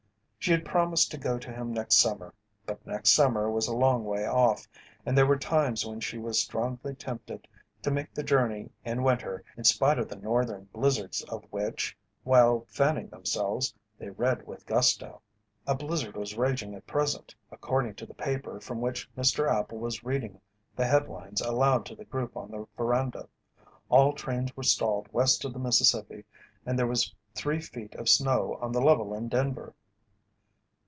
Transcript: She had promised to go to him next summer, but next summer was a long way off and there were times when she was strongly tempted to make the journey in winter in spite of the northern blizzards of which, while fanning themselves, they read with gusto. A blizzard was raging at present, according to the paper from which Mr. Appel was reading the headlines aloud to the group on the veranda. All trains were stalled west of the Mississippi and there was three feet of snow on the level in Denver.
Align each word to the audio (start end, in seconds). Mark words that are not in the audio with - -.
She 0.43 0.51
had 0.53 0.65
promised 0.65 1.11
to 1.11 1.19
go 1.19 1.37
to 1.37 1.53
him 1.53 1.71
next 1.71 1.97
summer, 1.97 2.33
but 2.65 2.83
next 2.83 3.11
summer 3.11 3.51
was 3.51 3.67
a 3.67 3.75
long 3.75 4.03
way 4.05 4.25
off 4.25 4.67
and 5.05 5.15
there 5.15 5.27
were 5.27 5.37
times 5.37 5.85
when 5.85 5.99
she 5.99 6.17
was 6.17 6.41
strongly 6.41 6.95
tempted 6.95 7.47
to 7.83 7.91
make 7.91 8.11
the 8.15 8.23
journey 8.23 8.71
in 8.83 9.03
winter 9.03 9.43
in 9.55 9.65
spite 9.65 9.99
of 9.99 10.09
the 10.09 10.15
northern 10.15 10.63
blizzards 10.73 11.21
of 11.29 11.45
which, 11.51 11.95
while 12.23 12.65
fanning 12.69 13.09
themselves, 13.09 13.75
they 13.99 14.09
read 14.09 14.47
with 14.47 14.65
gusto. 14.65 15.21
A 15.67 15.75
blizzard 15.75 16.17
was 16.17 16.35
raging 16.35 16.73
at 16.73 16.87
present, 16.87 17.35
according 17.51 17.93
to 17.93 18.07
the 18.07 18.15
paper 18.15 18.59
from 18.59 18.81
which 18.81 19.07
Mr. 19.15 19.47
Appel 19.47 19.77
was 19.77 20.03
reading 20.03 20.41
the 20.75 20.87
headlines 20.87 21.41
aloud 21.41 21.85
to 21.85 21.95
the 21.95 22.05
group 22.05 22.35
on 22.35 22.49
the 22.49 22.65
veranda. 22.75 23.29
All 23.89 24.11
trains 24.13 24.57
were 24.57 24.63
stalled 24.63 25.07
west 25.11 25.45
of 25.45 25.53
the 25.53 25.59
Mississippi 25.59 26.25
and 26.65 26.79
there 26.79 26.87
was 26.87 27.13
three 27.35 27.61
feet 27.61 27.93
of 27.93 28.09
snow 28.09 28.57
on 28.59 28.71
the 28.71 28.81
level 28.81 29.13
in 29.13 29.29
Denver. 29.29 29.75